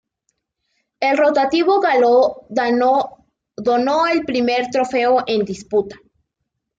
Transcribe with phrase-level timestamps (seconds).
[0.99, 5.95] El rotativo galo donó el primer trofeo en disputa.